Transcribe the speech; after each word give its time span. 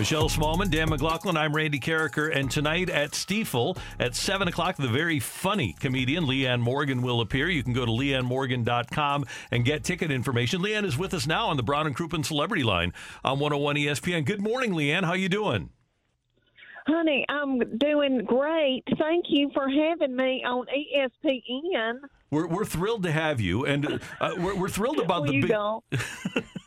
Michelle 0.00 0.30
Smallman, 0.30 0.70
Dan 0.70 0.88
McLaughlin, 0.88 1.36
I'm 1.36 1.54
Randy 1.54 1.78
Karraker, 1.78 2.34
and 2.34 2.50
tonight 2.50 2.88
at 2.88 3.10
Stifel 3.10 3.76
at 3.98 4.14
7 4.14 4.48
o'clock, 4.48 4.78
the 4.78 4.88
very 4.88 5.20
funny 5.20 5.76
comedian 5.78 6.24
Leanne 6.24 6.60
Morgan 6.60 7.02
will 7.02 7.20
appear. 7.20 7.50
You 7.50 7.62
can 7.62 7.74
go 7.74 7.84
to 7.84 7.92
leannemorgan.com 7.92 9.26
and 9.50 9.62
get 9.62 9.84
ticket 9.84 10.10
information. 10.10 10.62
Leanne 10.62 10.86
is 10.86 10.96
with 10.96 11.12
us 11.12 11.26
now 11.26 11.48
on 11.48 11.58
the 11.58 11.62
Brown 11.62 11.86
and 11.86 11.94
Crouppen 11.94 12.24
Celebrity 12.24 12.62
Line 12.62 12.94
on 13.22 13.40
101 13.40 13.76
ESPN. 13.76 14.24
Good 14.24 14.40
morning, 14.40 14.72
Leanne. 14.72 15.04
How 15.04 15.12
you 15.12 15.28
doing? 15.28 15.68
Honey, 16.86 17.26
I'm 17.28 17.76
doing 17.76 18.24
great. 18.24 18.84
Thank 18.98 19.26
you 19.28 19.50
for 19.52 19.68
having 19.68 20.16
me 20.16 20.42
on 20.46 20.64
ESPN. 20.64 21.96
We're, 22.30 22.46
we're 22.46 22.64
thrilled 22.64 23.02
to 23.02 23.12
have 23.12 23.38
you, 23.38 23.66
and 23.66 24.00
uh, 24.18 24.30
we're, 24.38 24.54
we're 24.54 24.70
thrilled 24.70 24.98
about 25.04 25.24
well, 25.24 25.82
the 25.90 25.90
big. 25.92 26.44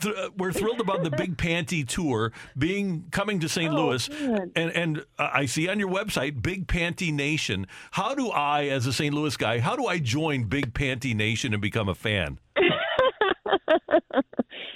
Th- 0.00 0.30
we're 0.36 0.52
thrilled 0.52 0.80
about 0.80 1.02
the 1.02 1.10
Big 1.10 1.36
Panty 1.36 1.86
tour 1.86 2.32
being 2.56 3.06
coming 3.10 3.40
to 3.40 3.48
St. 3.48 3.72
Oh, 3.72 3.86
Louis, 3.86 4.08
good. 4.08 4.52
and 4.54 4.70
and 4.72 4.98
uh, 5.18 5.30
I 5.32 5.46
see 5.46 5.68
on 5.68 5.78
your 5.78 5.90
website 5.90 6.42
Big 6.42 6.66
Panty 6.66 7.12
Nation. 7.12 7.66
How 7.92 8.14
do 8.14 8.30
I, 8.30 8.66
as 8.66 8.86
a 8.86 8.92
St. 8.92 9.14
Louis 9.14 9.36
guy, 9.36 9.60
how 9.60 9.76
do 9.76 9.86
I 9.86 9.98
join 9.98 10.44
Big 10.44 10.74
Panty 10.74 11.14
Nation 11.14 11.52
and 11.52 11.62
become 11.62 11.88
a 11.88 11.94
fan? 11.94 12.38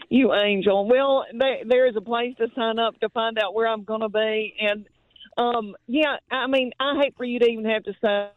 you 0.09 0.33
angel. 0.35 0.89
Well, 0.89 1.25
there, 1.39 1.59
there 1.67 1.89
is 1.89 1.97
a 1.97 2.01
place 2.01 2.35
to 2.39 2.49
sign 2.55 2.79
up 2.79 2.99
to 3.01 3.09
find 3.11 3.39
out 3.39 3.55
where 3.55 3.67
I'm 3.67 3.85
going 3.85 4.03
to 4.03 4.09
be, 4.09 4.55
and 4.61 4.87
um, 5.37 5.75
yeah, 5.87 6.17
I 6.31 6.47
mean, 6.47 6.73
I 6.79 7.01
hate 7.03 7.17
for 7.17 7.25
you 7.25 7.39
to 7.39 7.47
even 7.47 7.65
have 7.67 7.85
to 7.85 7.93
say. 8.03 8.29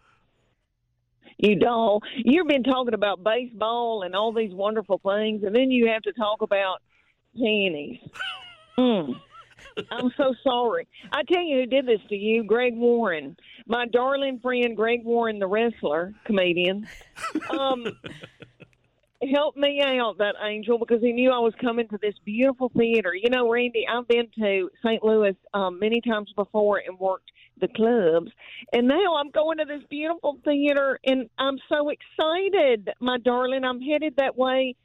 You 1.37 1.55
doll, 1.55 2.01
you've 2.15 2.47
been 2.47 2.63
talking 2.63 2.93
about 2.93 3.23
baseball 3.23 4.03
and 4.03 4.15
all 4.15 4.31
these 4.31 4.53
wonderful 4.53 4.99
things, 5.03 5.43
and 5.43 5.55
then 5.55 5.69
you 5.69 5.87
have 5.87 6.01
to 6.03 6.13
talk 6.13 6.41
about 6.41 6.81
pennies. 7.35 7.99
Mm. 8.77 9.15
I'm 9.89 10.11
so 10.17 10.35
sorry. 10.43 10.85
I 11.11 11.23
tell 11.23 11.41
you 11.41 11.61
who 11.61 11.65
did 11.65 11.85
this 11.85 12.01
to 12.09 12.15
you, 12.15 12.43
Greg 12.43 12.75
Warren, 12.75 13.37
my 13.67 13.85
darling 13.87 14.39
friend, 14.39 14.75
Greg 14.75 15.05
Warren, 15.05 15.39
the 15.39 15.47
wrestler, 15.47 16.13
comedian. 16.25 16.87
Um, 17.49 17.85
helped 19.33 19.57
me 19.57 19.81
out, 19.81 20.17
that 20.17 20.35
angel, 20.43 20.77
because 20.77 21.01
he 21.01 21.11
knew 21.11 21.31
I 21.31 21.39
was 21.39 21.53
coming 21.61 21.87
to 21.89 21.97
this 22.01 22.15
beautiful 22.23 22.71
theater. 22.77 23.13
You 23.13 23.29
know, 23.29 23.49
Randy, 23.49 23.85
I've 23.87 24.07
been 24.07 24.27
to 24.39 24.69
St. 24.83 25.03
Louis 25.03 25.35
um, 25.53 25.79
many 25.79 26.01
times 26.01 26.31
before 26.35 26.81
and 26.85 26.99
worked 26.99 27.31
the 27.59 27.67
clubs, 27.69 28.31
and 28.73 28.87
now 28.87 29.15
I'm 29.15 29.31
going 29.31 29.59
to 29.59 29.65
this 29.65 29.83
beautiful 29.89 30.39
theater, 30.43 30.99
and 31.05 31.29
I'm 31.39 31.57
so 31.69 31.89
excited, 31.89 32.89
my 32.99 33.17
darling. 33.17 33.63
I'm 33.63 33.81
headed 33.81 34.15
that 34.17 34.37
way 34.37 34.75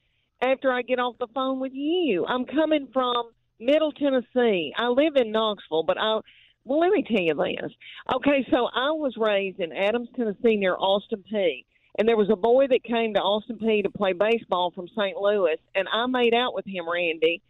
after 0.41 0.72
I 0.72 0.83
get 0.83 1.00
off 1.00 1.16
the 1.18 1.27
phone 1.34 1.61
with 1.61 1.72
you. 1.74 2.24
I'm 2.27 2.44
coming 2.44 2.88
from 2.92 3.30
Middle 3.58 3.92
Tennessee. 3.92 4.72
I 4.77 4.86
live 4.86 5.16
in 5.16 5.33
Knoxville, 5.33 5.83
but 5.83 5.98
I 5.98 6.20
well, 6.64 6.80
let 6.80 6.91
me 6.91 7.02
tell 7.02 7.20
you 7.20 7.34
this. 7.34 7.72
Okay, 8.14 8.46
so 8.50 8.68
I 8.74 8.91
was 8.92 9.14
raised 9.16 9.61
in 9.61 9.72
Adams, 9.72 10.08
Tennessee, 10.14 10.56
near 10.56 10.77
Austin 10.77 11.24
Peay. 11.33 11.64
And 11.98 12.08
there 12.08 12.16
was 12.16 12.30
a 12.30 12.36
boy 12.36 12.66
that 12.69 12.84
came 12.84 13.14
to 13.14 13.20
Austin 13.20 13.58
Peay 13.58 13.83
to 13.83 13.91
play 13.91 14.12
baseball 14.12 14.70
from 14.70 14.88
St. 14.88 15.16
Louis, 15.16 15.56
and 15.74 15.88
I 15.92 16.06
made 16.06 16.34
out 16.34 16.55
with 16.55 16.66
him, 16.66 16.88
Randy. 16.88 17.42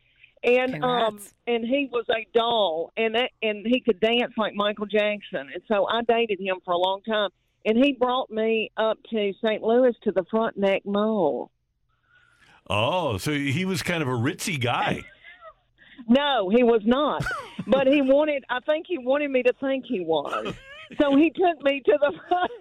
And 0.42 0.83
um, 0.83 1.20
and 1.46 1.64
he 1.66 1.91
was 1.92 2.06
a 2.08 2.27
doll, 2.33 2.92
and 2.96 3.14
that, 3.14 3.30
and 3.42 3.67
he 3.67 3.80
could 3.80 4.00
dance 4.00 4.33
like 4.39 4.55
Michael 4.55 4.86
Jackson. 4.86 5.50
And 5.52 5.62
so 5.68 5.86
I 5.86 6.00
dated 6.08 6.40
him 6.40 6.56
for 6.64 6.73
a 6.73 6.79
long 6.79 7.02
time. 7.02 7.29
And 7.67 7.77
he 7.77 7.92
brought 7.92 8.30
me 8.30 8.70
up 8.79 8.98
to 9.11 9.34
St. 9.45 9.62
Louis 9.62 9.95
to 10.05 10.12
the 10.12 10.24
Frontenac 10.30 10.86
Mall. 10.86 11.50
Oh, 12.70 13.18
so 13.18 13.33
he 13.33 13.67
was 13.67 13.83
kind 13.83 14.02
of 14.02 14.08
a 14.08 14.12
ritzy 14.12 14.58
guy. 14.61 15.02
No, 16.08 16.48
he 16.48 16.62
was 16.62 16.80
not. 16.86 17.24
but 17.67 17.86
he 17.86 18.00
wanted. 18.00 18.42
I 18.48 18.61
think 18.61 18.86
he 18.89 18.96
wanted 18.96 19.30
me 19.30 19.42
to 19.42 19.52
think 19.61 19.84
he 19.86 20.00
was. 20.00 20.55
So 20.98 21.14
he 21.14 21.30
took 21.30 21.62
me 21.62 21.83
to 21.84 21.98
the 22.00 22.12
front, 22.27 22.50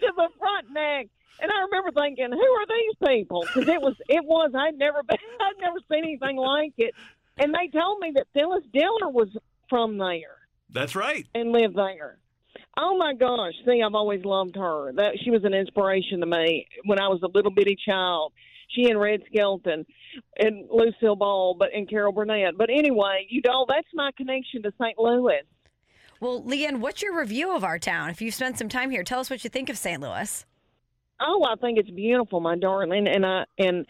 to 0.00 0.12
the 0.16 0.28
front 0.38 0.70
neck, 0.72 1.06
and 1.40 1.50
I 1.50 1.60
remember 1.62 1.90
thinking, 1.92 2.28
"Who 2.30 2.38
are 2.38 2.66
these 2.66 3.08
people?" 3.08 3.42
Because 3.42 3.68
it 3.68 3.80
was, 3.80 3.94
it 4.08 4.24
was. 4.24 4.52
I'd 4.56 4.78
never 4.78 5.02
been, 5.02 5.18
I'd 5.40 5.60
never 5.60 5.78
seen 5.90 6.04
anything 6.04 6.36
like 6.36 6.74
it. 6.78 6.94
And 7.38 7.54
they 7.54 7.68
told 7.68 8.00
me 8.00 8.12
that 8.16 8.26
Phyllis 8.34 8.64
Diller 8.72 9.08
was 9.08 9.28
from 9.68 9.98
there 9.98 10.36
That's 10.70 10.94
right. 10.94 11.26
and 11.34 11.52
lived 11.52 11.76
there. 11.76 12.18
Oh 12.76 12.96
my 12.96 13.14
gosh! 13.14 13.54
See, 13.66 13.82
I've 13.84 13.94
always 13.94 14.24
loved 14.24 14.56
her. 14.56 14.92
That 14.94 15.18
she 15.22 15.30
was 15.30 15.44
an 15.44 15.54
inspiration 15.54 16.20
to 16.20 16.26
me 16.26 16.66
when 16.84 17.00
I 17.00 17.08
was 17.08 17.20
a 17.22 17.28
little 17.32 17.50
bitty 17.50 17.76
child. 17.86 18.32
She 18.68 18.88
and 18.88 19.00
Red 19.00 19.22
Skelton 19.26 19.84
and 20.38 20.68
Lucille 20.70 21.16
Ball, 21.16 21.56
but 21.58 21.70
and 21.74 21.88
Carol 21.90 22.12
Burnett. 22.12 22.56
But 22.56 22.70
anyway, 22.70 23.26
you 23.28 23.42
know 23.44 23.66
that's 23.68 23.88
my 23.94 24.10
connection 24.16 24.62
to 24.62 24.72
St. 24.80 24.96
Louis. 24.98 25.40
Well, 26.20 26.42
Leanne, 26.42 26.76
what's 26.80 27.02
your 27.02 27.18
review 27.18 27.54
of 27.56 27.64
our 27.64 27.78
town? 27.78 28.10
If 28.10 28.20
you've 28.20 28.34
spent 28.34 28.58
some 28.58 28.68
time 28.68 28.90
here, 28.90 29.02
tell 29.02 29.20
us 29.20 29.30
what 29.30 29.42
you 29.42 29.50
think 29.50 29.70
of 29.70 29.78
St. 29.78 30.00
Louis. 30.00 30.44
Oh, 31.20 31.46
I 31.48 31.56
think 31.56 31.78
it's 31.78 31.90
beautiful, 31.90 32.40
my 32.40 32.56
darling, 32.56 33.06
and 33.06 33.26
I 33.26 33.44
and 33.58 33.86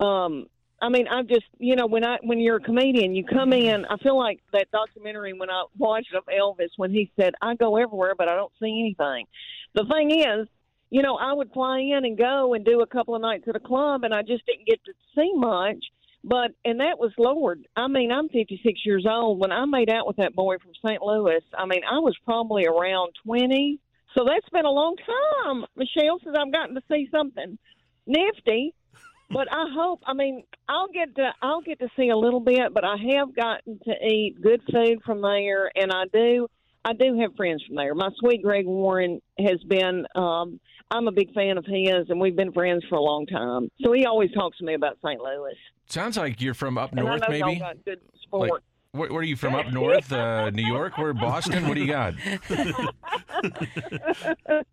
um 0.00 0.46
I 0.82 0.88
mean, 0.88 1.08
I 1.08 1.22
just 1.22 1.44
you 1.58 1.76
know 1.76 1.86
when 1.86 2.04
I 2.04 2.18
when 2.22 2.38
you're 2.38 2.56
a 2.56 2.60
comedian, 2.60 3.14
you 3.14 3.24
come 3.24 3.52
in. 3.52 3.84
I 3.84 3.96
feel 3.98 4.18
like 4.18 4.40
that 4.52 4.70
documentary 4.70 5.32
when 5.34 5.50
I 5.50 5.64
watched 5.76 6.14
of 6.14 6.24
Elvis 6.26 6.70
when 6.76 6.90
he 6.90 7.10
said, 7.20 7.34
"I 7.42 7.54
go 7.54 7.76
everywhere, 7.76 8.14
but 8.16 8.28
I 8.28 8.34
don't 8.34 8.52
see 8.60 8.80
anything." 8.80 9.26
The 9.74 9.84
thing 9.84 10.10
is, 10.10 10.48
you 10.88 11.02
know, 11.02 11.16
I 11.16 11.32
would 11.32 11.52
fly 11.52 11.80
in 11.80 12.04
and 12.04 12.16
go 12.16 12.54
and 12.54 12.64
do 12.64 12.80
a 12.80 12.86
couple 12.86 13.14
of 13.14 13.20
nights 13.20 13.44
at 13.46 13.56
a 13.56 13.60
club, 13.60 14.04
and 14.04 14.14
I 14.14 14.22
just 14.22 14.44
didn't 14.46 14.66
get 14.66 14.82
to 14.84 14.92
see 15.14 15.32
much. 15.34 15.84
But 16.24 16.52
and 16.64 16.80
that 16.80 16.98
was 16.98 17.12
Lord. 17.18 17.66
I 17.76 17.86
mean, 17.88 18.10
I'm 18.10 18.28
56 18.28 18.80
years 18.84 19.06
old. 19.08 19.38
When 19.38 19.52
I 19.52 19.64
made 19.66 19.90
out 19.90 20.06
with 20.06 20.16
that 20.16 20.34
boy 20.34 20.56
from 20.58 20.72
St. 20.84 21.02
Louis, 21.02 21.42
I 21.56 21.66
mean, 21.66 21.82
I 21.90 21.98
was 21.98 22.16
probably 22.24 22.66
around 22.66 23.12
20. 23.24 23.78
So 24.16 24.24
that's 24.24 24.48
been 24.52 24.64
a 24.64 24.70
long 24.70 24.96
time, 24.96 25.64
Michelle, 25.76 26.18
since 26.24 26.36
I've 26.38 26.52
gotten 26.52 26.74
to 26.74 26.82
see 26.90 27.08
something 27.10 27.58
nifty. 28.06 28.74
But 29.32 29.46
I 29.48 29.66
hope. 29.72 30.00
I 30.06 30.12
mean, 30.12 30.42
I'll 30.68 30.88
get 30.88 31.14
to 31.14 31.30
I'll 31.40 31.60
get 31.60 31.78
to 31.78 31.88
see 31.96 32.08
a 32.08 32.16
little 32.16 32.40
bit, 32.40 32.74
but 32.74 32.84
I 32.84 32.96
have 33.14 33.32
gotten 33.32 33.78
to 33.84 33.92
eat 34.04 34.34
good 34.42 34.60
food 34.72 34.98
from 35.06 35.22
there, 35.22 35.70
and 35.76 35.92
I 35.92 36.02
do 36.12 36.48
I 36.84 36.94
do 36.94 37.16
have 37.20 37.36
friends 37.36 37.62
from 37.64 37.76
there. 37.76 37.94
My 37.94 38.08
sweet 38.18 38.42
Greg 38.42 38.66
Warren 38.66 39.20
has 39.38 39.62
been. 39.68 40.04
um 40.16 40.58
I'm 40.90 41.06
a 41.06 41.12
big 41.12 41.32
fan 41.32 41.56
of 41.58 41.64
his, 41.64 42.06
and 42.10 42.20
we've 42.20 42.34
been 42.34 42.50
friends 42.52 42.82
for 42.88 42.96
a 42.96 43.00
long 43.00 43.24
time. 43.26 43.68
So 43.84 43.92
he 43.92 44.04
always 44.04 44.32
talks 44.32 44.58
to 44.58 44.64
me 44.64 44.74
about 44.74 44.98
St. 45.06 45.20
Louis. 45.20 45.54
Sounds 45.86 46.16
like 46.16 46.40
you're 46.40 46.52
from 46.52 46.76
up 46.76 46.90
And 46.90 46.98
north, 46.98 47.22
maybe. 47.28 47.38
y'all 47.38 47.54
got 47.56 47.84
good 47.84 48.00
sport. 48.24 48.50
Like, 48.50 48.60
where, 48.92 49.10
where 49.10 49.20
are 49.20 49.24
you 49.24 49.36
from? 49.36 49.54
Up 49.54 49.66
north, 49.72 50.12
uh, 50.12 50.50
New 50.50 50.66
York, 50.66 50.98
Where 50.98 51.14
Boston? 51.14 51.68
What 51.68 51.74
do 51.74 51.80
you 51.80 51.86
got? 51.86 52.14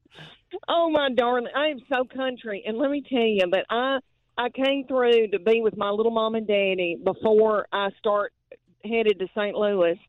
oh 0.68 0.90
my 0.90 1.10
darling, 1.16 1.48
I 1.56 1.68
am 1.68 1.80
so 1.92 2.04
country, 2.06 2.64
and 2.66 2.78
let 2.78 2.92
me 2.92 3.04
tell 3.08 3.20
you 3.20 3.42
that 3.52 3.66
I 3.70 4.00
I 4.38 4.50
came 4.50 4.86
through 4.88 5.30
to 5.30 5.40
be 5.40 5.62
with 5.62 5.78
my 5.78 5.90
little 5.90 6.12
mom 6.12 6.36
and 6.36 6.48
daddy 6.48 6.98
before 7.04 7.68
I 7.72 7.90
start 7.98 8.34
headed 8.84 9.20
to 9.20 9.28
St. 9.36 9.56
Louis, 9.56 10.00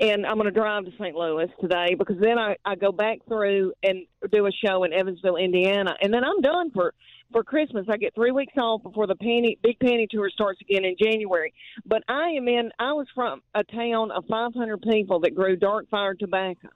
and 0.00 0.26
I'm 0.26 0.34
going 0.34 0.46
to 0.46 0.50
drive 0.50 0.84
to 0.84 0.90
St. 0.92 1.14
Louis 1.14 1.48
today 1.60 1.94
because 1.96 2.16
then 2.20 2.38
I 2.38 2.56
I 2.64 2.76
go 2.76 2.92
back 2.92 3.18
through 3.26 3.72
and 3.82 4.06
do 4.30 4.46
a 4.46 4.50
show 4.64 4.84
in 4.84 4.92
Evansville, 4.92 5.36
Indiana, 5.36 5.94
and 6.00 6.12
then 6.12 6.24
I'm 6.24 6.40
done 6.40 6.70
for 6.70 6.94
for 7.32 7.44
Christmas. 7.44 7.86
I 7.90 7.96
get 7.96 8.14
three 8.14 8.30
weeks 8.30 8.54
off 8.56 8.82
before 8.82 9.06
the 9.06 9.16
panty 9.16 9.58
big 9.62 9.78
panty 9.78 10.08
tour 10.08 10.30
starts 10.30 10.60
again 10.60 10.84
in 10.84 10.96
January. 11.00 11.52
But 11.86 12.02
I 12.08 12.30
am 12.30 12.48
in. 12.48 12.70
I 12.78 12.92
was 12.92 13.06
from 13.14 13.42
a 13.54 13.64
town 13.64 14.10
of 14.10 14.24
500 14.28 14.82
people 14.82 15.20
that 15.20 15.34
grew 15.34 15.56
dark 15.56 15.88
fire 15.88 16.14
tobacco 16.14 16.68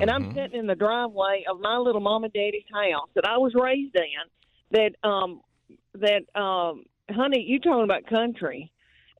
and 0.00 0.10
I'm 0.10 0.24
Mhm. 0.24 0.34
sitting 0.34 0.58
in 0.60 0.66
the 0.66 0.74
driveway 0.74 1.44
of 1.48 1.60
my 1.60 1.76
little 1.76 2.00
mom 2.00 2.24
and 2.24 2.32
daddy's 2.32 2.68
house 2.72 3.08
that 3.14 3.26
I 3.26 3.38
was 3.38 3.54
raised 3.54 3.96
in. 3.96 4.30
That 4.70 4.94
um 5.02 5.40
that 5.94 6.22
um 6.38 6.84
honey, 7.10 7.42
you 7.42 7.58
talking 7.58 7.84
about 7.84 8.06
country, 8.06 8.70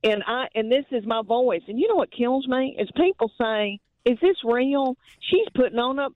and 0.03 0.23
I 0.25 0.47
and 0.55 0.71
this 0.71 0.85
is 0.91 1.05
my 1.05 1.21
voice. 1.21 1.63
And 1.67 1.79
you 1.79 1.87
know 1.87 1.95
what 1.95 2.11
kills 2.11 2.47
me 2.47 2.75
is 2.77 2.89
people 2.95 3.31
say, 3.37 3.79
"Is 4.05 4.19
this 4.19 4.37
real?" 4.43 4.95
She's 5.19 5.47
putting 5.55 5.79
on 5.79 5.99
a 5.99 6.09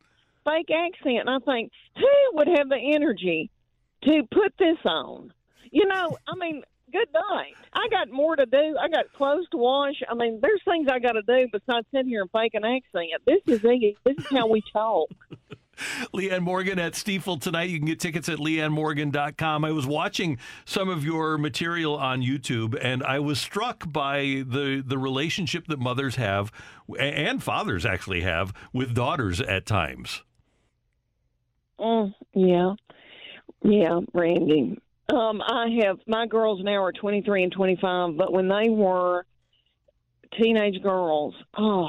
fake 0.45 0.69
accent, 0.71 1.27
and 1.27 1.29
I 1.29 1.39
think 1.39 1.71
who 1.97 2.31
would 2.33 2.47
have 2.47 2.69
the 2.69 2.77
energy 2.77 3.49
to 4.05 4.23
put 4.31 4.53
this 4.57 4.77
on? 4.85 5.33
You 5.71 5.85
know, 5.87 6.17
I 6.27 6.35
mean. 6.35 6.63
Good 6.91 7.09
night. 7.11 7.55
I 7.73 7.87
got 7.89 8.11
more 8.11 8.35
to 8.35 8.45
do. 8.45 8.77
I 8.79 8.87
got 8.87 9.11
clothes 9.13 9.47
to 9.49 9.57
wash. 9.57 9.95
I 10.07 10.13
mean, 10.13 10.37
there's 10.43 10.61
things 10.63 10.87
I 10.91 10.99
got 10.99 11.13
to 11.13 11.23
do 11.23 11.47
besides 11.51 11.87
sit 11.91 12.05
here 12.05 12.21
and 12.21 12.29
fake 12.29 12.53
an 12.53 12.63
accent. 12.63 13.09
This 13.25 13.41
is 13.47 13.61
it. 13.63 13.95
This 14.05 14.15
is 14.19 14.27
how 14.29 14.45
we 14.45 14.61
talk. 14.71 15.09
Leanne 16.13 16.41
Morgan 16.41 16.79
at 16.79 16.93
Stifel 16.93 17.41
tonight. 17.41 17.69
You 17.69 17.79
can 17.79 17.87
get 17.87 17.99
tickets 17.99 18.29
at 18.29 18.37
leannemorgan.com. 18.37 19.65
I 19.65 19.71
was 19.71 19.85
watching 19.85 20.37
some 20.65 20.89
of 20.89 21.03
your 21.03 21.37
material 21.37 21.95
on 21.95 22.21
YouTube 22.21 22.77
and 22.79 23.03
I 23.03 23.19
was 23.19 23.39
struck 23.39 23.91
by 23.91 24.43
the, 24.47 24.83
the 24.85 24.97
relationship 24.97 25.67
that 25.67 25.79
mothers 25.79 26.15
have 26.15 26.51
and 26.99 27.41
fathers 27.41 27.85
actually 27.85 28.21
have 28.21 28.53
with 28.71 28.93
daughters 28.93 29.41
at 29.41 29.65
times. 29.65 30.21
Mm, 31.79 32.13
yeah, 32.33 32.73
yeah, 33.63 33.99
Randy. 34.13 34.77
Um, 35.13 35.41
I 35.41 35.67
have 35.83 35.97
my 36.07 36.27
girls 36.27 36.61
now 36.63 36.83
are 36.83 36.91
23 36.91 37.43
and 37.43 37.51
25, 37.51 38.17
but 38.17 38.31
when 38.31 38.47
they 38.47 38.69
were 38.69 39.25
teenage 40.41 40.81
girls, 40.81 41.35
oh, 41.57 41.87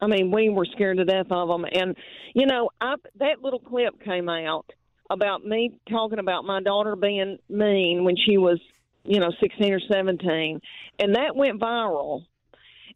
I 0.00 0.06
mean, 0.06 0.30
we 0.30 0.48
were 0.48 0.66
scared 0.72 0.98
to 0.98 1.04
death 1.04 1.26
of 1.30 1.48
them. 1.48 1.64
And 1.70 1.96
you 2.34 2.46
know, 2.46 2.70
I 2.80 2.94
that 3.18 3.42
little 3.42 3.58
clip 3.58 4.00
came 4.02 4.28
out 4.28 4.66
about 5.10 5.44
me 5.44 5.72
talking 5.90 6.20
about 6.20 6.44
my 6.44 6.62
daughter 6.62 6.96
being 6.96 7.38
mean 7.48 8.04
when 8.04 8.16
she 8.16 8.38
was, 8.38 8.60
you 9.04 9.18
know, 9.18 9.32
16 9.40 9.72
or 9.72 9.80
17, 9.92 10.60
and 11.00 11.14
that 11.16 11.34
went 11.34 11.60
viral. 11.60 12.22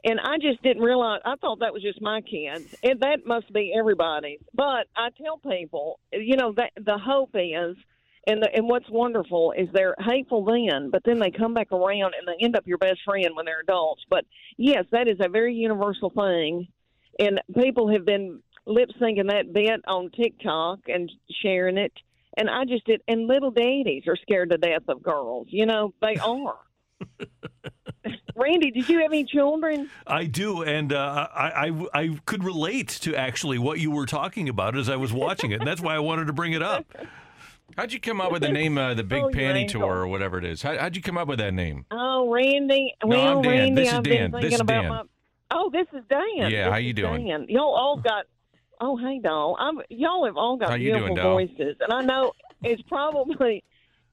And 0.04 0.20
I 0.20 0.36
just 0.38 0.62
didn't 0.62 0.82
realize. 0.82 1.20
I 1.24 1.36
thought 1.36 1.60
that 1.60 1.72
was 1.72 1.82
just 1.82 2.02
my 2.02 2.20
kids, 2.20 2.74
and 2.82 3.00
that 3.00 3.26
must 3.26 3.50
be 3.52 3.72
everybody's. 3.76 4.40
But 4.52 4.86
I 4.94 5.08
tell 5.16 5.38
people, 5.38 5.98
you 6.12 6.36
know, 6.36 6.52
that 6.52 6.72
the 6.76 6.98
hope 6.98 7.30
is 7.34 7.76
and 8.26 8.42
the, 8.42 8.54
and 8.54 8.68
what's 8.68 8.88
wonderful 8.90 9.52
is 9.56 9.68
they're 9.72 9.94
hateful 9.98 10.44
then, 10.44 10.90
but 10.90 11.02
then 11.04 11.18
they 11.18 11.30
come 11.30 11.54
back 11.54 11.72
around 11.72 12.14
and 12.18 12.26
they 12.26 12.44
end 12.44 12.56
up 12.56 12.66
your 12.66 12.78
best 12.78 13.00
friend 13.04 13.30
when 13.34 13.44
they're 13.44 13.60
adults. 13.60 14.02
But 14.08 14.24
yes, 14.56 14.84
that 14.92 15.08
is 15.08 15.18
a 15.20 15.28
very 15.28 15.54
universal 15.54 16.10
thing, 16.10 16.68
and 17.18 17.40
people 17.54 17.90
have 17.92 18.04
been 18.04 18.42
lip 18.66 18.90
syncing 19.00 19.28
that 19.30 19.52
bit 19.52 19.80
on 19.86 20.10
TikTok 20.10 20.80
and 20.88 21.10
sharing 21.42 21.78
it. 21.78 21.92
And 22.36 22.50
I 22.50 22.64
just 22.64 22.84
did. 22.84 23.00
And 23.06 23.26
little 23.26 23.50
daddies 23.50 24.04
are 24.08 24.16
scared 24.16 24.50
to 24.50 24.58
death 24.58 24.88
of 24.88 25.02
girls. 25.02 25.46
You 25.50 25.66
know 25.66 25.94
they 26.00 26.16
are. 26.16 26.56
Randy, 28.36 28.70
did 28.70 28.88
you 28.88 29.00
have 29.00 29.12
any 29.12 29.24
children? 29.24 29.88
I 30.06 30.24
do, 30.24 30.62
and 30.62 30.92
uh, 30.92 31.28
I, 31.34 31.68
I 31.68 31.86
I 32.02 32.18
could 32.26 32.42
relate 32.42 32.88
to 33.02 33.14
actually 33.14 33.58
what 33.58 33.78
you 33.78 33.90
were 33.90 34.06
talking 34.06 34.48
about 34.48 34.76
as 34.76 34.88
I 34.88 34.96
was 34.96 35.12
watching 35.12 35.52
it, 35.52 35.60
and 35.60 35.66
that's 35.66 35.80
why 35.80 35.94
I 35.94 36.00
wanted 36.00 36.26
to 36.26 36.32
bring 36.32 36.52
it 36.52 36.62
up. 36.62 36.84
How'd 37.76 37.92
you 37.92 38.00
come 38.00 38.20
up 38.20 38.30
with 38.32 38.42
the 38.42 38.50
name, 38.52 38.76
uh, 38.76 38.94
the 38.94 39.02
Big 39.04 39.22
Oh, 39.22 39.28
Panty. 39.28 39.66
Tour, 39.68 39.84
or 40.00 40.06
whatever 40.08 40.38
it 40.38 40.44
is? 40.44 40.62
How, 40.62 40.76
how'd 40.78 40.94
you 40.96 41.02
come 41.02 41.16
up 41.16 41.28
with 41.28 41.38
that 41.38 41.54
name? 41.54 41.86
Oh, 41.90 42.30
Randy. 42.30 42.92
No, 43.04 43.08
well, 43.08 43.38
I'm 43.38 43.42
Dan. 43.42 43.50
Randy, 43.52 43.74
This 43.82 43.88
is 43.88 43.94
I've 43.94 44.02
Dan. 44.04 44.12
been 44.12 44.30
This 44.32 44.40
thinking 44.40 44.54
is 44.54 44.60
about 44.60 44.80
Dan. 44.82 44.88
my. 44.90 45.02
Oh, 45.50 45.70
this 45.72 45.86
is 45.92 46.04
Dan. 46.08 46.50
Yeah, 46.50 46.64
This 46.64 46.70
how 46.72 46.76
you 46.76 46.92
doing? 46.92 47.26
Dan. 47.26 47.46
Y'all 47.48 47.74
all 47.74 47.96
got. 47.96 48.26
Oh, 48.80 48.96
hey, 48.96 49.18
doll. 49.20 49.56
I'm. 49.58 49.80
Y'all 49.88 50.24
have 50.26 50.36
all 50.36 50.56
got 50.56 50.70
How 50.70 50.74
you 50.74 50.90
beautiful 50.92 51.08
doing, 51.08 51.16
doll? 51.16 51.34
voices, 51.34 51.76
and 51.80 51.92
I 51.92 52.02
know 52.02 52.32
it's 52.62 52.82
probably. 52.82 53.62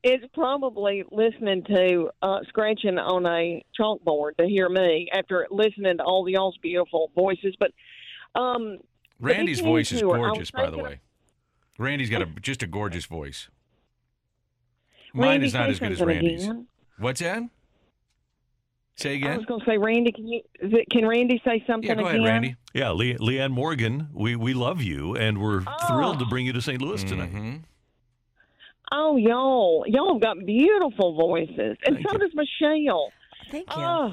It's 0.04 0.26
probably 0.34 1.04
listening 1.12 1.64
to 1.66 2.10
uh, 2.24 2.40
scratching 2.48 2.98
on 2.98 3.26
a 3.28 3.64
chalkboard 3.80 4.38
to 4.38 4.48
hear 4.48 4.68
me 4.68 5.08
after 5.14 5.48
listening 5.52 5.98
to 5.98 6.04
all 6.04 6.24
the 6.26 6.32
y'all's 6.34 6.58
beautiful 6.58 7.12
voices. 7.14 7.56
But 7.60 7.72
um, 8.40 8.78
Randy's 9.20 9.60
Big 9.60 9.66
voice 9.68 9.92
is 9.92 10.00
Tour, 10.00 10.16
I 10.16 10.20
gorgeous, 10.30 10.50
by 10.52 10.62
the 10.66 10.72
thinking- 10.72 10.84
way. 10.84 11.00
Randy's 11.78 12.10
got 12.10 12.22
a 12.22 12.26
just 12.42 12.62
a 12.64 12.68
gorgeous 12.68 13.06
voice. 13.06 13.48
Mine 15.14 15.28
Randy, 15.30 15.46
is 15.48 15.54
not 15.54 15.70
as 15.70 15.80
good 15.80 15.92
as 15.92 15.98
something 16.00 16.16
Randy's. 16.18 16.44
again. 16.46 16.68
What's 17.00 17.20
that? 17.22 17.44
Say 18.98 19.16
again. 19.16 19.32
I 19.34 19.38
was 19.38 19.46
going 19.46 19.60
to 19.62 19.66
say, 19.66 19.78
Randy, 19.78 20.12
can 20.12 20.28
you 20.28 20.42
can 20.92 21.08
Randy 21.08 21.42
say 21.46 21.64
something 21.66 21.88
Yeah, 21.90 21.96
go 21.96 22.02
again? 22.08 22.16
ahead, 22.22 22.28
Randy. 22.28 22.56
Yeah, 22.74 22.90
Le- 22.90 23.16
Leanne 23.18 23.52
Morgan, 23.52 24.10
we, 24.14 24.36
we 24.36 24.54
love 24.54 24.82
you, 24.82 25.16
and 25.16 25.40
we're 25.42 25.64
thrilled 25.88 26.20
to 26.20 26.26
bring 26.26 26.46
you 26.46 26.54
to 26.54 26.62
St. 26.62 26.82
Louis 26.82 27.04
tonight. 27.04 27.62
Oh, 28.92 29.16
y'all, 29.18 29.84
y'all 29.88 30.14
have 30.14 30.22
got 30.22 30.46
beautiful 30.46 31.16
voices, 31.16 31.78
and 31.86 31.96
Thank 31.96 32.08
so 32.10 32.14
you. 32.14 32.20
does 32.20 32.32
Michelle. 32.36 33.12
Thank 33.50 33.68
you. 33.70 33.84
Oh, 33.84 34.12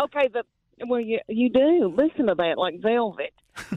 okay. 0.00 0.28
The 0.32 0.44
well, 0.86 1.00
you 1.00 1.18
you 1.28 1.48
do 1.48 1.92
listen 1.96 2.26
to 2.26 2.34
that 2.36 2.58
like 2.58 2.80
velvet. 2.80 3.32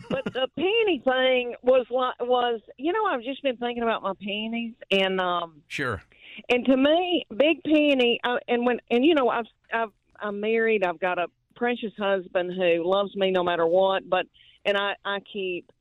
but 0.09 0.23
the 0.25 0.47
panty 0.59 1.03
thing 1.03 1.55
was 1.63 1.85
like 1.89 2.15
was 2.21 2.59
you 2.77 2.91
know 2.93 3.05
I've 3.05 3.23
just 3.23 3.41
been 3.41 3.57
thinking 3.57 3.81
about 3.83 4.03
my 4.03 4.13
panties 4.23 4.73
and 4.91 5.19
um 5.19 5.61
Sure. 5.67 6.03
and 6.49 6.63
to 6.65 6.77
me 6.77 7.25
big 7.35 7.63
panty 7.63 8.17
uh, 8.23 8.37
and 8.47 8.63
when 8.65 8.79
and 8.91 9.03
you 9.03 9.15
know 9.15 9.29
I've 9.29 9.45
I've 9.73 9.89
I'm 10.19 10.39
married 10.39 10.83
I've 10.83 10.99
got 10.99 11.17
a 11.17 11.25
precious 11.55 11.93
husband 11.97 12.51
who 12.55 12.83
loves 12.87 13.15
me 13.15 13.31
no 13.31 13.43
matter 13.43 13.65
what 13.65 14.07
but 14.07 14.27
and 14.65 14.77
I 14.77 14.93
I 15.03 15.17
keep 15.33 15.71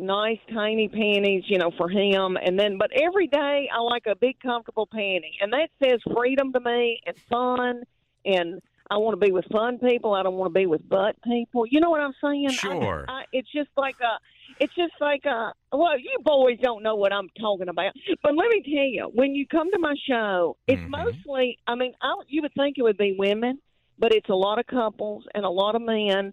nice 0.00 0.38
tiny 0.52 0.88
panties 0.88 1.44
you 1.46 1.58
know 1.58 1.70
for 1.76 1.88
him. 1.88 2.36
And 2.42 2.58
then 2.58 2.78
but 2.78 2.90
every 2.92 3.26
day 3.26 3.68
I 3.72 3.80
like 3.80 4.06
a 4.06 4.14
big 4.16 4.40
comfortable 4.40 4.86
panty. 4.86 5.32
And 5.40 5.52
that 5.52 5.70
says 5.82 6.00
freedom 6.16 6.52
to 6.52 6.60
me 6.60 7.00
and 7.06 7.16
fun. 7.28 7.82
And 8.24 8.60
I 8.90 8.96
want 8.96 9.18
to 9.18 9.24
be 9.24 9.30
with 9.32 9.44
fun 9.52 9.78
people. 9.78 10.14
I 10.14 10.22
don't 10.24 10.34
want 10.34 10.52
to 10.52 10.58
be 10.58 10.66
with 10.66 10.86
butt 10.88 11.14
people. 11.22 11.64
You 11.64 11.80
know 11.80 11.90
what 11.90 12.00
I'm 12.00 12.14
saying? 12.22 12.50
Sure. 12.50 13.04
I, 13.08 13.22
it's 13.32 13.50
just 13.52 13.70
like 13.76 13.94
a 14.00 14.18
it's 14.58 14.74
just 14.74 14.92
like 15.00 15.24
a 15.26 15.52
well 15.72 15.98
you 15.98 16.18
boys 16.24 16.58
don't 16.60 16.82
know 16.82 16.96
what 16.96 17.12
I'm 17.12 17.28
talking 17.38 17.68
about. 17.68 17.92
But 18.22 18.34
let 18.34 18.48
me 18.48 18.62
tell 18.62 18.84
you 18.84 19.10
when 19.14 19.34
you 19.34 19.46
come 19.46 19.70
to 19.70 19.78
my 19.78 19.94
show 20.08 20.56
it's 20.66 20.82
Mhm. 20.82 20.88
mostly 20.90 21.58
I 21.66 21.74
mean 21.76 21.92
I, 22.02 22.14
you 22.26 22.42
would 22.42 22.54
think 22.54 22.78
it 22.78 22.82
would 22.82 22.98
be 22.98 23.14
women 23.18 23.60
but 23.98 24.12
it's 24.14 24.28
a 24.30 24.34
lot 24.34 24.58
of 24.58 24.66
couples 24.66 25.24
and 25.34 25.44
a 25.44 25.50
lot 25.50 25.74
of 25.74 25.82
men 25.82 26.32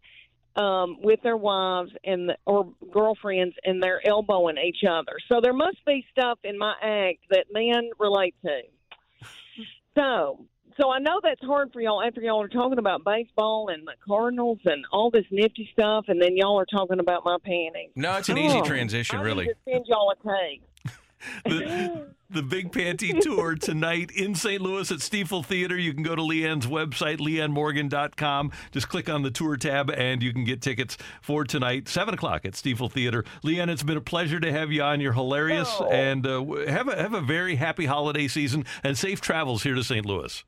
um, 0.57 0.97
with 1.01 1.21
their 1.21 1.37
wives 1.37 1.91
and 2.03 2.31
or 2.45 2.73
girlfriends, 2.91 3.55
and 3.63 3.81
they're 3.81 4.01
elbowing 4.07 4.57
each 4.57 4.83
other. 4.89 5.13
So 5.29 5.39
there 5.41 5.53
must 5.53 5.77
be 5.85 6.05
stuff 6.11 6.39
in 6.43 6.57
my 6.57 6.73
act 6.81 7.19
that 7.29 7.45
men 7.53 7.91
relate 7.99 8.35
to. 8.43 8.61
So, 9.95 10.45
so 10.79 10.91
I 10.91 10.99
know 10.99 11.19
that's 11.23 11.41
hard 11.41 11.73
for 11.73 11.81
y'all 11.81 12.03
after 12.03 12.21
y'all 12.21 12.41
are 12.41 12.47
talking 12.47 12.77
about 12.77 13.03
baseball 13.03 13.69
and 13.69 13.87
the 13.87 13.93
Cardinals 14.07 14.59
and 14.65 14.85
all 14.91 15.09
this 15.09 15.25
nifty 15.31 15.69
stuff, 15.73 16.05
and 16.07 16.21
then 16.21 16.37
y'all 16.37 16.59
are 16.59 16.65
talking 16.65 16.99
about 16.99 17.25
my 17.25 17.37
panties. 17.43 17.91
No, 17.95 18.15
it's 18.17 18.29
an 18.29 18.37
easy 18.37 18.59
Oh, 18.59 18.63
transition, 18.63 19.19
I 19.19 19.21
really. 19.23 19.45
Need 19.47 19.53
to 19.53 19.71
send 19.71 19.85
y'all 19.87 20.11
a 20.11 20.15
tape. 20.27 20.63
The, 21.45 22.07
the 22.29 22.43
Big 22.43 22.71
Panty 22.71 23.17
Tour 23.21 23.55
tonight 23.55 24.11
in 24.11 24.35
St. 24.35 24.61
Louis 24.61 24.91
at 24.91 24.99
Stifel 24.99 25.45
Theater. 25.45 25.77
You 25.77 25.93
can 25.93 26.03
go 26.03 26.15
to 26.15 26.21
Leanne's 26.21 26.67
website, 26.67 27.19
leannemorgan.com. 27.19 28.51
Just 28.71 28.89
click 28.89 29.07
on 29.09 29.23
the 29.23 29.31
tour 29.31 29.55
tab 29.55 29.89
and 29.91 30.21
you 30.21 30.33
can 30.33 30.43
get 30.43 30.61
tickets 30.61 30.97
for 31.21 31.45
tonight, 31.45 31.87
7 31.87 32.13
o'clock 32.13 32.45
at 32.45 32.53
Stifel 32.53 32.91
Theater. 32.91 33.23
Leanne, 33.43 33.69
it's 33.69 33.83
been 33.83 33.97
a 33.97 34.01
pleasure 34.01 34.39
to 34.41 34.51
have 34.51 34.71
you 34.71 34.83
on. 34.83 34.99
You're 34.99 35.13
hilarious. 35.13 35.69
Oh. 35.79 35.87
And 35.87 36.27
uh, 36.27 36.43
have, 36.67 36.89
a, 36.89 37.01
have 37.01 37.13
a 37.13 37.21
very 37.21 37.55
happy 37.55 37.85
holiday 37.85 38.27
season 38.27 38.65
and 38.83 38.97
safe 38.97 39.21
travels 39.21 39.63
here 39.63 39.75
to 39.75 39.83
St. 39.83 40.05
Louis. 40.05 40.43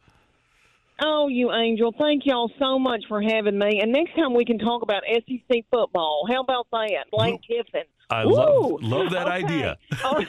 Oh, 1.01 1.29
you 1.29 1.53
angel! 1.53 1.95
Thank 1.97 2.25
y'all 2.25 2.51
so 2.59 2.77
much 2.77 3.05
for 3.07 3.21
having 3.21 3.57
me. 3.57 3.79
And 3.79 3.93
next 3.93 4.15
time 4.17 4.33
we 4.33 4.43
can 4.43 4.59
talk 4.59 4.81
about 4.81 5.03
SEC 5.07 5.63
football. 5.71 6.25
How 6.29 6.41
about 6.41 6.67
that, 6.71 7.05
Lane 7.13 7.39
Kiffin? 7.47 7.85
I 8.09 8.25
Woo! 8.25 8.33
love, 8.33 8.81
love 8.81 9.11
that 9.11 9.27
Okay. 9.27 9.45
idea. 9.45 9.77
oh, 10.03 10.25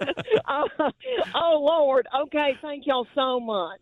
oh, 0.48 0.90
oh, 1.34 1.58
Lord. 1.60 2.06
Okay, 2.24 2.58
thank 2.60 2.86
y'all 2.86 3.06
so 3.14 3.40
much. 3.40 3.80